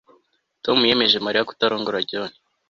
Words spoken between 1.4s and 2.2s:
kutarongora